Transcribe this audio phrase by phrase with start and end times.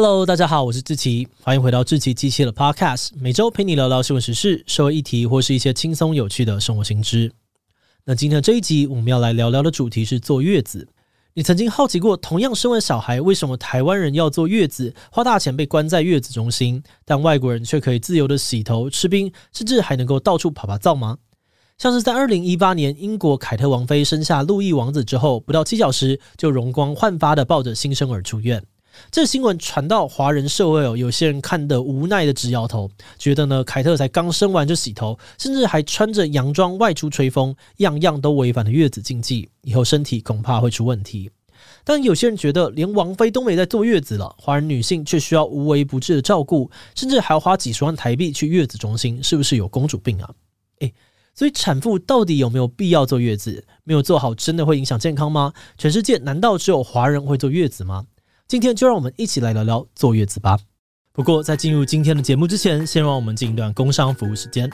[0.00, 7.32] Hello，大家好，我是志奇，欢迎回到志奇机器的 Podcast，每周陪你聊聊新闻时事、社会议题或是一些轻松有趣的生活新知。
[8.04, 10.86] 那今天这一集我们要来聊聊的主题是坐月子。
[11.34, 21.18] 你曾经好奇过，同样生完小孩，为什么台湾人要坐月子，花大钱被关在月子中心，但外国人却可以自由的洗头、吃冰，甚至还能够到处趴趴走吗？
[21.76, 28.62] 像是在二零一八年，英国凯特王妃生下路易王子之后，不到七小时就容光焕发的抱着新生儿出院。
[29.10, 41.30] 这新闻传到华人社会哦，有些人看得无奈的直摇头，觉得呢凯特才刚生完就洗头，甚至还穿着洋装外出吹风，样样都违反了月子禁忌，以后身体恐怕会出问题。
[41.84, 50.30] 但有些人觉得，连王妃都没在坐月子了，华人女性却需要无微不至的照顾，甚至还要花几十万台币去月子中心，是不是有公主病啊？
[50.80, 50.92] 诶。
[51.34, 53.64] 所以产妇到底有没有必要坐月子？
[53.84, 55.52] 没有做好，真的会影响健康吗？
[55.78, 58.06] 全世界难道只有华人会坐月子吗？
[58.48, 60.58] 今天就让我们一起来聊聊坐月子吧。
[61.12, 64.66] 不过在进入今天的节目之前，先让我们进一段工商服务时间。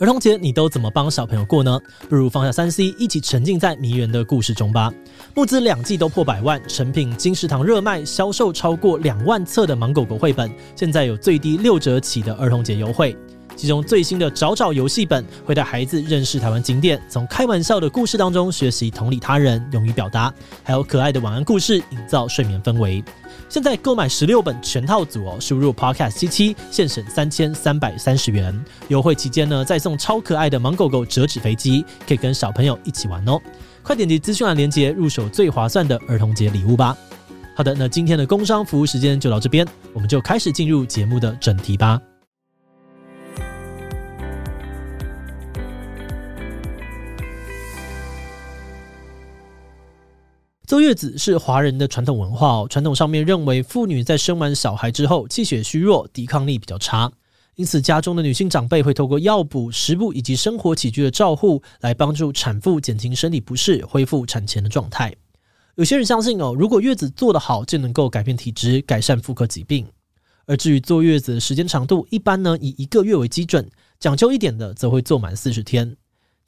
[0.00, 1.78] 儿童节你都怎么帮小朋友过呢？
[2.08, 4.92] 不如放下三 C，一起沉浸在迷人的故事中吧。
[5.36, 13.16] 募资两季都破百万，成品金石堂热卖，销售超过两万册的芒狗狗绘本，现在有最低六折起的儿童节优惠。
[13.56, 23.02] 其中最新的找找游戏本会带孩子认识台湾景点，从开玩笑的故事当中学习同理他人、勇于表达，还有可爱的晚安故事，营造睡眠氛围。
[23.48, 28.58] 现在购买十六本全套组哦，输入 Podcast 七七，现省三千三百三十元。
[28.88, 33.38] 优惠期间呢，再送超可爱的芒狗狗折纸飞机，可以跟小朋友一起玩哦。
[33.82, 36.96] 快点击资讯栏链接，入手最划算的儿童节礼物吧。
[37.54, 42.00] 好的，那今天的工商服务时间就到这边，我们就开始进入节目的正题吧。
[50.72, 57.12] 坐月子是华人的传统文化哦，传统上面认为妇女在生完小孩之后气血虚弱，抵抗力比较差，
[57.56, 65.14] 因此家中的女性长辈会透过药补、食补以及生活起居的照护来帮助产妇减轻身体不适，恢复产前的状态。
[65.74, 69.86] 有些人相信哦，如果月子做得好，就能够改变体质，改善妇科疾病。
[70.46, 73.68] 而至于坐月子的时间长度，一般呢以一个月为基准，
[74.00, 75.94] 讲究一点的则会坐满四十天。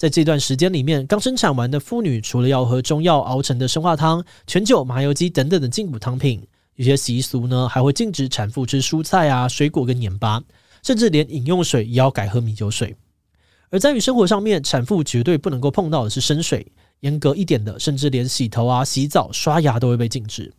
[0.04, 10.42] 在这段时间里面，刚生产完的妇女除了要喝中药熬成的生化汤、全酒、麻油鸡等等的进补汤品，有些习俗呢还会禁止产妇吃蔬菜啊、水果跟盐巴，
[10.82, 12.94] 甚至连饮用水也要改喝米酒水。
[13.70, 20.53] 而在于生活上面，产妇绝对不能够碰到的是生水，严格一点的，甚至连洗头啊、洗澡、刷牙都会被禁止。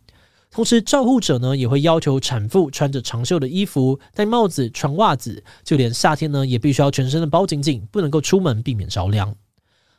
[0.50, 9.34] 同时，照护者呢也会要求产妇穿着长袖的衣服、戴帽子、穿袜子，就连夏天呢也必须要全身的包紧紧，不能够出门，避免着凉。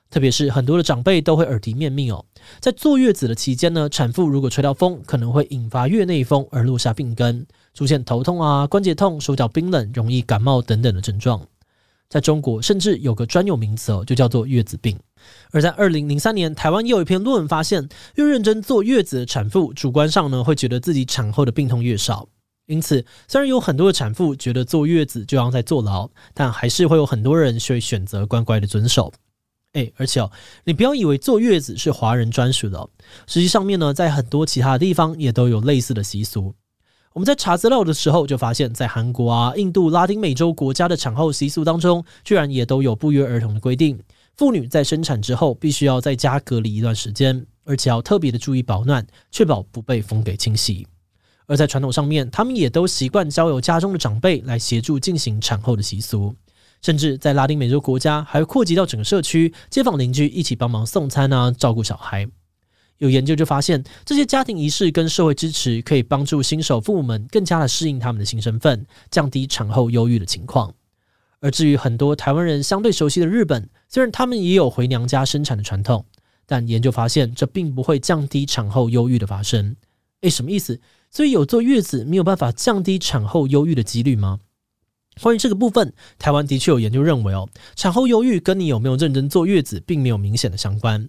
[0.10, 2.26] 特别是很多的长辈都会耳提面命哦，
[2.62, 11.46] 在坐月子的期间呢，产妇如果吹到风，可能会引发月内风而落下病根，出现头痛啊、关节痛、手脚冰冷、容易感冒等等的症状。
[12.10, 14.98] 在中国，甚至有个专有名词哦，就叫做月子病。
[15.52, 22.28] 而在二零零三年，台湾也有一篇论文发现，越认真坐月子的产妇，主观上呢会觉得自己产后的病痛越少。
[22.68, 29.12] 因此，虽然有很多的产妇觉得坐月子就像在坐牢，但还是会有很多人会选择乖乖的遵守。
[29.74, 30.32] 诶，而且哦，
[30.64, 32.90] 你不要以为坐月子是华人专属的，
[33.26, 36.54] 实际上面呢，在很多其他的地方也都有类似的习俗。
[37.18, 44.00] 我们在查资料的时候就发现，在韩国啊、印度、拉丁美洲国家的产后习俗当中，居然也都有不约而同的规定。
[44.36, 50.86] 妇女在生产之后，必须要在家隔离一段时间，而且要特别的注意保暖，确保不被风给侵袭。
[51.48, 56.36] 而在传统上面，他们也都习惯交由家中的长辈来协助进行产后的习俗，
[56.84, 62.30] 甚至在拉丁美洲国家，还会扩及到整个社区，街坊邻居一起帮忙送餐啊，照顾小孩。
[63.00, 70.74] 有研究就发现，这些家庭仪式跟社会支持，可以帮助新手父母们更加的适应他们的新身份，降低产后忧郁的情况。
[71.40, 76.04] 而至于很多台湾人相对熟悉的日本，虽然他们也有回娘家生产的传统，
[76.48, 79.76] 但研究发现这并不会降低产后忧郁的发生。
[80.22, 80.82] 诶，什么意思？
[81.12, 84.40] 所以有坐月子没有办法降低产后忧郁的几率吗？
[85.22, 91.08] 关于这个部分，台湾的确有研究认为，哦，产后忧郁跟你有没有认真坐月子并没有明显的相关。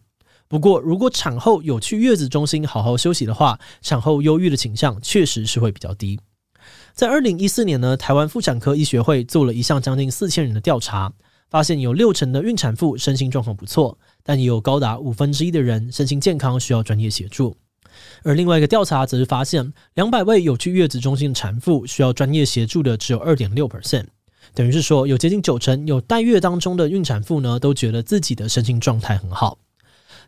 [0.49, 6.19] 不过，如果产后有去月子中心好好休息的话，产后忧郁的倾向确实是会比较低。
[6.95, 11.13] 在二零一四年呢，台湾妇产科医学会做了一项将近四千人的调查，
[11.51, 17.57] 发现有六成的孕产妇身心状况不错，但也有高达五分之一的人身心健康需要专业协助。
[18.23, 24.07] 而另外一个调查则是发现，两百位有去月子中心的产妇需要专业协助的只有二点六 percent，
[24.55, 29.59] 等于是说有接近九成有待月当中的孕产妇呢，都觉得自己的身心状态很好。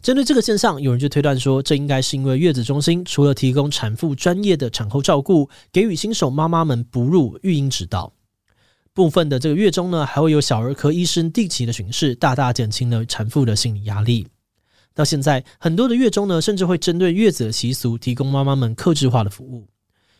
[0.02, 8.12] 针对这个现象，有人就推断说，这应该是因为月子中心除了提供产妇专业的产后照顾，给予新手妈妈们哺乳育婴指导。
[8.94, 14.26] 部分的这个月中呢，还会有小儿科医生定期的巡视，大大减轻了产妇的心理压力。
[14.94, 19.68] 到现在，很多的月中呢，甚至会针对月子的习俗，提供妈妈们克制化的服务。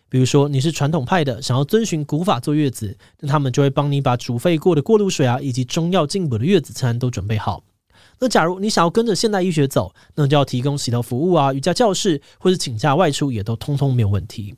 [0.09, 7.65] 比如说，你是传统派的，想要遵循古法坐月子，那他们就会帮你把煮沸过的过路水啊，以及中药进补的月子餐都准备好。
[8.21, 14.55] 那假如你想要跟着现代医学走，那就要提供洗头服务啊、瑜伽教室，或者请假外出，也都通通没有问题。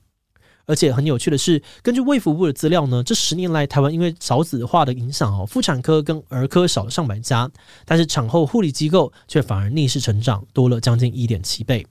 [0.66, 7.50] 而且很有趣的是，根据卫福部的资料呢，这十年来台湾因为少子化的影响哦，妇产科跟儿科少了上百家，
[7.84, 11.86] 但是产后护理机构却反而逆势成长，多了将近一点七倍。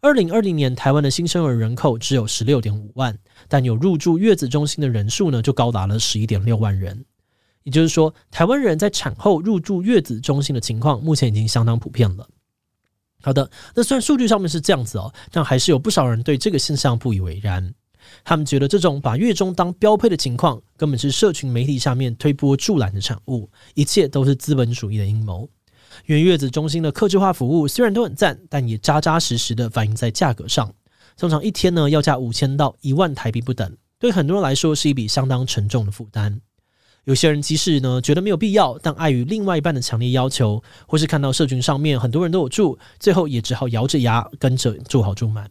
[0.00, 3.18] 二零二零年台湾的新生儿人口只有十六点五万，
[3.48, 7.04] 但有入住月子中心的人数呢，就高达了十一点六万人。
[7.64, 12.28] 也就是说，台湾人在产后入住月子中心的情况，目前已经相当普遍了。
[13.22, 17.74] 好的，那虽然数据上面是这样子哦，但还是有不少人对这个现象不以为然。
[18.22, 25.48] 他们觉得这种把月中当标配的情况，根本是社群媒体下面推波助澜的产物，一切都是资本主义的阴谋。
[26.04, 30.70] 因为月子中心的客制化服务虽然都很赞，但也扎扎实实的反映在价格上，
[31.16, 36.42] 通常一天呢要价五千到一万台币不等，对很多人来说是一笔相当沉重的负担。
[37.04, 45.48] 有些人即使呢觉得没有必要，但碍于另外一半的强烈要求，或是看到社群上面很多人都有住，最后也只好咬着牙跟着住好住满。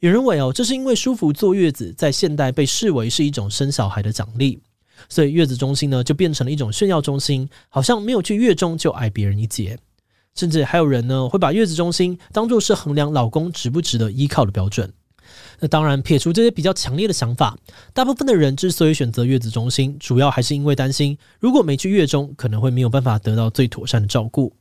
[0.00, 4.60] 有人认为哦，这是因为舒服坐月子在现代被视为是一种生小孩的奖励，
[5.08, 9.78] 所以月子中心呢就变成了一种炫耀中心，好像没有去月中就矮别人一截。
[10.34, 14.92] 甚至还有人呢会把月子中心当作是衡量老公值不值得依靠的标准。
[15.60, 17.56] 那当然，撇除这些比较强烈的想法，
[17.92, 24.52] 大部分的人之所以选择月子中心，主要还是因为担心，如果没去月中，可能会没有办法得到最妥善的照顾。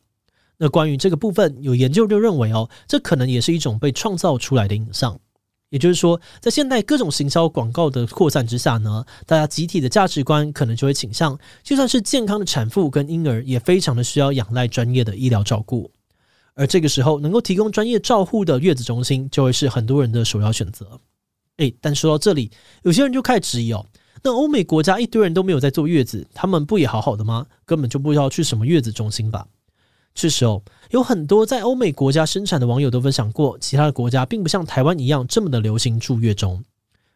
[0.58, 5.20] 那关于这个部分，有研究就认为哦，这可能也是一种被创造出来的影像。
[5.70, 15.90] 也就是说，在现代各种行销广告的扩散之下呢，大家集体的价值观可能就会倾向，就算是健康的产妇跟婴儿，也非常的需要仰赖专业的医疗照顾。
[16.54, 21.00] 而这个时候，能够提供专业照护的月子中心，就会是很多人的首要选择。
[21.58, 22.52] 诶，但说到这里，
[22.84, 23.86] 有些人就开始质疑哦，
[24.24, 27.46] 那欧美国家一堆人都没有在坐月子，他们不也好好的吗？
[27.66, 29.48] 根本就不知道去什么月子中心吧？
[30.14, 36.62] 确实哦，有很多在欧美国家生产的网友都分享过，其他的国家并不像台湾一样这么的流行住月中，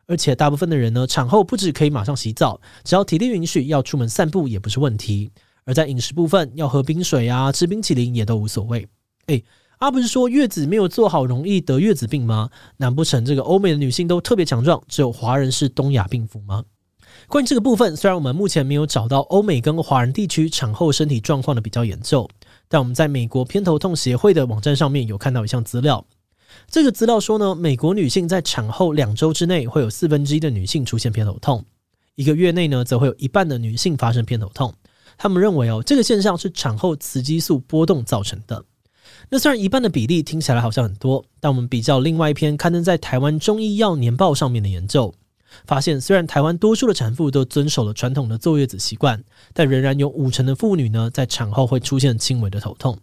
[0.08, 5.30] 而且大部分的人呢，产后不止可以马上洗澡，只要体力允许，要出门散步也不是问题。
[5.66, 8.88] 而在饮食部分，要喝冰水啊，吃冰淇淋也都无所谓。
[9.28, 9.42] 哎，
[9.80, 12.50] 阿、不是说月子没有做好容易得月子病吗？
[12.78, 16.64] 难不成这个欧美的女性都特别强壮，只有华人是东亚病夫吗？
[17.28, 22.30] 关于这个部分，虽然我们目前没有找到欧美跟华人地区产后身体状况的比较研究，
[22.68, 26.06] 但我们在美国偏头痛协会的网站上面有看到一项资料。
[26.70, 31.64] 这个资料说呢，美国女性在产后两周之内会有四分之一的女性出现偏头痛，
[32.16, 34.74] 一个月内呢则会有一半的女性发生偏头痛。
[35.18, 38.64] 他们认为哦，这个现象是产后雌激素波动造成的。
[39.30, 45.14] 那虽然一半的比例听起来好像很多，但我们比较另外一篇刊登在台湾中医药年报上面的研究，
[45.66, 49.24] 发现虽然台湾多数的产妇都遵守了传统的坐月子习惯，
[49.54, 52.98] 但仍然有五成的妇女呢在产后会出现轻微的头痛。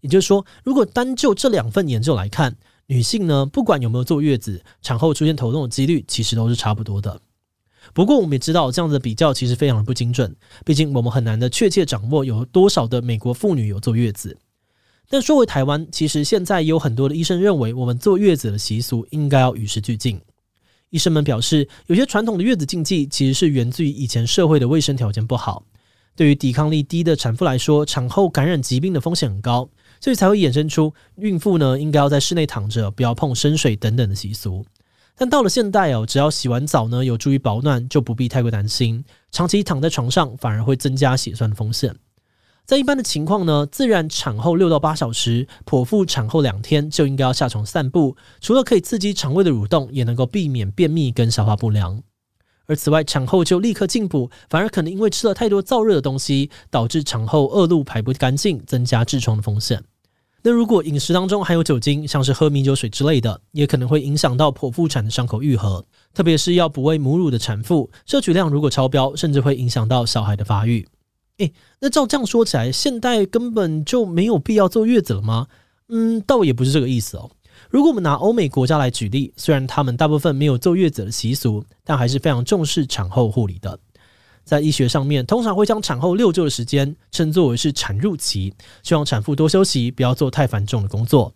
[0.00, 2.56] 也就是说，如果单就这两份研究来看，
[2.86, 7.20] 女性呢不管有没有坐月子，产后出现头痛的几率其实都是差不多的。
[7.92, 10.34] 不过我们也知道，这样子的比较其实非常的不精准，
[10.64, 14.38] 毕竟我们很难的确切掌握有多少的美国妇女有坐月子。
[15.10, 20.20] 但说回台湾，其实现在也有很多的医生认为，我们坐月子的习俗应该要与时俱进。
[20.90, 25.64] 医生们表示，有些传统的月子禁忌其实是源自于以前社会的卫生条件不好，
[26.14, 29.68] 对于抵抗力低的产妇来说，产后感染疾病的风险很高，
[30.00, 34.64] 所以才会衍生出孕妇呢应该要在室内躺着，不要碰生水等等的习俗。
[35.16, 41.94] 但到了现代哦，只要洗完澡呢有助于保暖，就不必太过担心，长期躺在床上反而会增加血栓的风险。
[42.68, 52.02] 在一般的情况呢，自然产后六到八小时，剖腹产后两天就应该要下床散步，除了可以刺激肠胃的蠕动，也能够避免便秘跟消化不良。
[52.66, 59.82] 而此外，产后就立刻进补，反而可能因为吃了太多燥热的东西，导致产后恶露排不干净，增加痔疮的风险。
[60.42, 70.86] 那如果饮食当中含有酒精，像是喝米酒水之类的，也可能会影响到剖腹产的伤口愈合，特别是要哺喂母乳的产妇，摄取量如果超标，甚至会影响到小孩的发育。
[71.38, 75.46] 诶，那照这样说起来，现代根本就没有必要坐月子了吗？
[75.88, 77.30] 嗯，倒也不是这个意思哦。
[77.70, 83.78] 如果我们拿欧美国家来举例，虽然他们大部分没有坐月子的习俗，但还是非常重视产后护理的。
[84.44, 91.34] 在医学上面，通常会将产后六周的时间称作为是产褥期，希望产妇多休息，不要做太繁重的工作。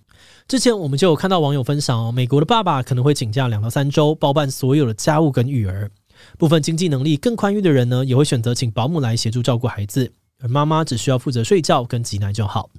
[0.48, 5.90] 之前我们就有看到网友分享哦，美国的爸爸可能会请假两到三周，包办所有的家务跟育儿。
[6.38, 12.70] 部分经济能力更宽裕的人呢，也会选择请保姆来协助照顾孩子，而妈妈只需要负责睡觉跟挤奶就好。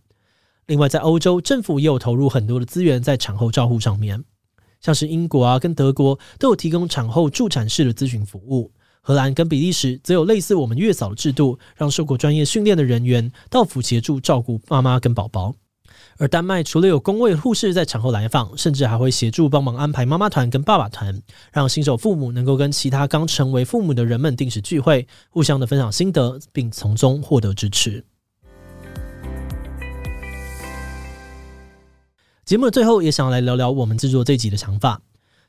[0.67, 4.23] 另外，在欧洲，政府也有投入很多的资源在产后照护上面，
[4.79, 8.71] 像是英国啊跟德国都有提供产后助产士的咨询服务。
[9.01, 15.53] 荷兰跟比利时则有类似我们月嫂的制度，让受过专业训练的人员到府协助照顾妈妈跟宝宝。
[16.17, 28.03] 而丹麦除了有公卫护士在产后来访，甚至还会协助帮忙安排妈妈团跟爸爸团，让新手父母能够跟其他刚成为父母的人们定时聚会，互相的分享心得，并从中获得支持。
[32.45, 35.01] 节目的最后，也想要来聊聊我们制作这集的想法。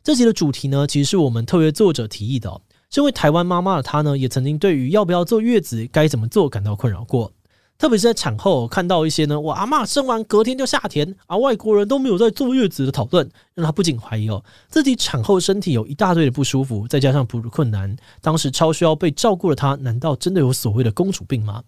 [0.02, 2.60] 这集的主题呢，其实是我们特约作者提议的。
[2.90, 7.32] 身为台湾妈妈的她呢，也曾经对于要不要坐月子、该怎么做感到困扰过。
[7.76, 21.62] 特别是在产后看到一些呢，我阿嬷生完隔天就下田，而外国人都没有在坐月子的讨论，让她不禁怀疑哦，自己产后身体有一大堆的不舒服，再加上哺乳困难，当时超需要被照顾的她，难道真的有所谓的公主病吗？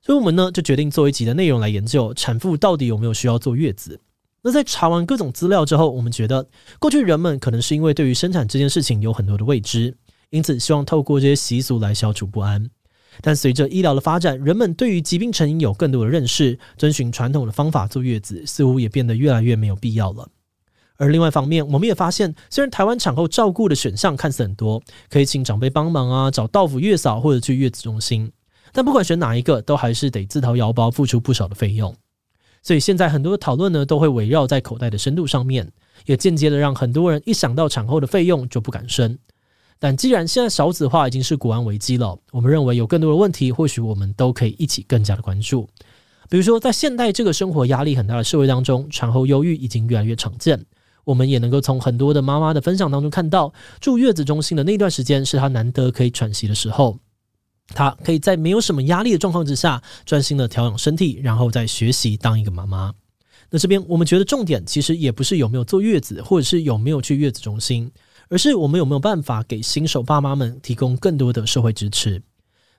[0.00, 4.00] 所以我们呢就决定做一集的内容来研究产妇到底有没有需要坐月子。
[4.42, 6.46] 那在查完各种资料之后，我们觉得
[6.78, 9.96] 过去人们可能是因为对于生产这件事情有很多的未知。
[10.30, 12.70] 因此，希望透过这些习俗来消除不安。
[13.20, 20.28] 但随着医疗的发展，人们对于疾病成因有更多的认识，遵循传统的方法坐月子，似乎也变得越来越没有必要了。
[20.96, 28.32] 而另外一方面，我们也发现，虽然台湾产后照顾的选项看似很多，可以请长辈帮忙啊，找到府月嫂或者去月子中心，
[28.72, 31.94] 但不管选哪一个，都还是得自掏腰包付出不少的费用。
[32.60, 35.70] 所以现在很多的讨论呢，都会围绕在口袋的深度上面，
[36.06, 39.16] 也间接的让很多人一想到产后的费用就不敢生。
[39.78, 45.68] 但既然现在少子化已经是国安危机了，我们认为有更多的问题，或许我们都可以一起更加的关注。
[46.28, 50.62] 比如说，在现代这个生活压力很大的社会当中，产后忧郁已经越来越常见。
[51.04, 56.98] 我们也能够从很多的妈妈的分享当中看到，住月子中心的那段时间是她难得可以喘息的时候，
[57.68, 62.92] 她可以在没有什么压力的状况之下，专心的调养身体，然后再学习当一个妈妈。
[63.48, 67.90] 那这边我们觉得重点其实也不是有没有坐月子，或者是有没有去月子中心。
[68.28, 72.22] 而是我们有没有办法给新手爸妈们提供更多的社会支持？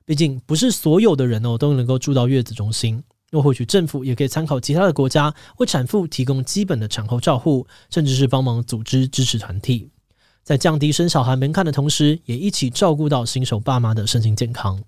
[0.05, 3.03] 毕竟不是所有的人哦都能够住到月子中心。
[3.31, 9.91] 又或许政府也可以参考其他的国家，为产妇提供基本的产后照护，甚至是帮忙组织支持团体，
[10.43, 14.81] 在降低生小孩门槛的同时，也一起照顾到新手爸妈的身心健康。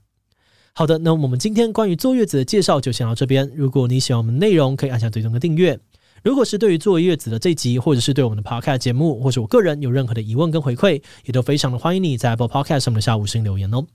[0.74, 3.52] 好的，那我们今天关于坐月子的介绍就先到这边。
[3.56, 5.80] 如果你喜欢我们内容，可以按下追踪的订阅。
[6.24, 13.86] 如果是对于坐月子的这集，或者是对我们的 Podcast 节目，或者我个人有任何的疑问跟回馈，也都非常的欢迎你在 Apple Podcast 上面下五星留言哦。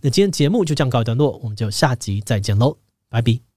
[0.00, 2.76] 那今天节目就这样告一段落，我们就下集再见喽，
[3.08, 3.51] 拜拜。